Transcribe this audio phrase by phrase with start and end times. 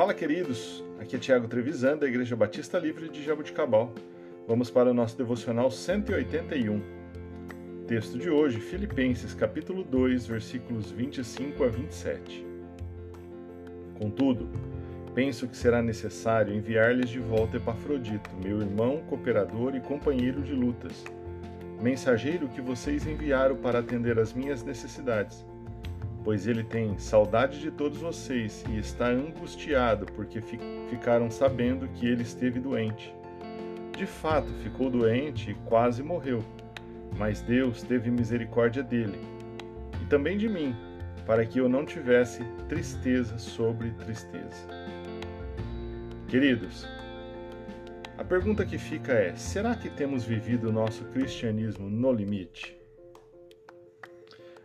[0.00, 0.82] Fala, queridos!
[0.98, 3.92] Aqui é Tiago Trevisan, da Igreja Batista Livre de Jabuticabal.
[4.48, 6.80] Vamos para o nosso devocional 181.
[7.86, 12.46] Texto de hoje, Filipenses, capítulo 2, versículos 25 a 27.
[13.98, 14.48] Contudo,
[15.14, 21.04] penso que será necessário enviar-lhes de volta Epafrodito, meu irmão, cooperador e companheiro de lutas,
[21.78, 25.44] mensageiro que vocês enviaram para atender às minhas necessidades
[26.22, 32.06] pois ele tem saudade de todos vocês e está angustiado porque fi ficaram sabendo que
[32.06, 33.14] ele esteve doente.
[33.96, 36.44] De fato, ficou doente e quase morreu,
[37.16, 39.18] mas Deus teve misericórdia dele
[40.02, 40.74] e também de mim,
[41.26, 44.66] para que eu não tivesse tristeza sobre tristeza.
[46.28, 46.86] Queridos,
[48.16, 52.79] a pergunta que fica é: será que temos vivido o nosso cristianismo no limite?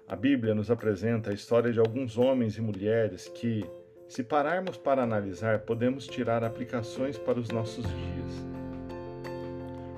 [0.07, 3.65] A Bíblia nos apresenta a história de alguns homens e mulheres que,
[4.07, 8.45] se pararmos para analisar, podemos tirar aplicações para os nossos dias.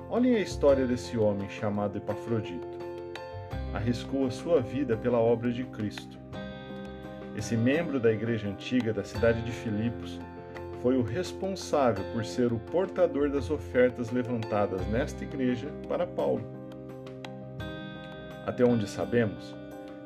[0.08, 2.78] Olhem a história desse homem chamado Epafrodito.
[3.74, 6.18] Arriscou a sua vida pela obra de Cristo.
[7.36, 10.18] Esse membro da igreja antiga da cidade de Filipos
[10.80, 16.46] foi o responsável por ser o portador das ofertas levantadas nesta igreja para Paulo.
[18.46, 19.57] Até onde sabemos,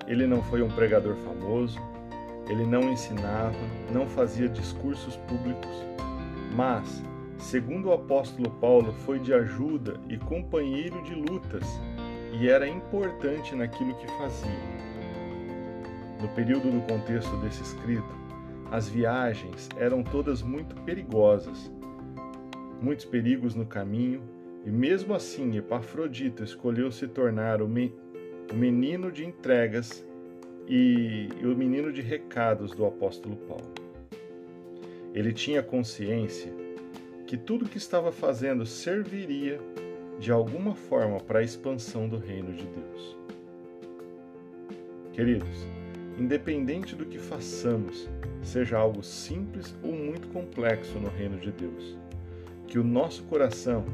[0.07, 1.81] ele não foi um pregador famoso,
[2.49, 3.57] ele não ensinava,
[3.93, 5.85] não fazia discursos públicos,
[6.55, 7.03] mas,
[7.39, 11.65] segundo o apóstolo Paulo, foi de ajuda e companheiro de lutas
[12.33, 14.83] e era importante naquilo que fazia.
[16.21, 18.23] No período do contexto desse escrito,
[18.71, 21.71] as viagens eram todas muito perigosas,
[22.81, 24.23] muitos perigos no caminho,
[24.65, 27.69] e mesmo assim Epafrodito escolheu se tornar o
[28.51, 30.05] o menino de entregas
[30.69, 33.73] e, o menino de recados do apóstolo Paulo.
[35.15, 36.53] Ele tinha consciência
[37.27, 39.61] que tudo que estava fazendo serviria
[40.19, 43.17] de alguma forma para a expansão do reino de Deus.
[45.13, 45.67] Queridos,
[46.19, 48.09] independente do que façamos,
[48.43, 51.99] seja algo simples ou muito complexo no reino de Deus,
[52.67, 53.85] que o nosso coração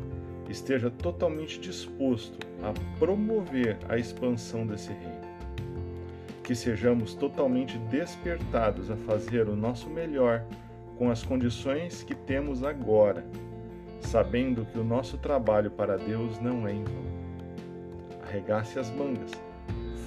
[0.49, 5.29] esteja totalmente disposto a promover a expansão desse reino.
[6.43, 10.45] Que sejamos totalmente despertados a fazer o nosso melhor
[10.97, 13.25] com as condições que temos agora,
[14.01, 17.19] sabendo que o nosso trabalho para Deus não é em vão.
[18.23, 19.31] Arregace as mangas,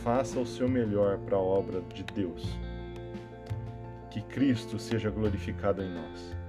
[0.03, 2.47] faça o seu melhor para a obra de Deus.
[4.09, 6.40] Que Cristo seja glorificado em nós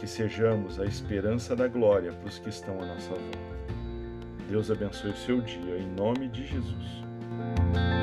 [0.00, 3.38] que sejamos a esperança da glória para os que estão à nossa volta.
[4.48, 7.99] Deus abençoe o seu dia, em nome de Jesus.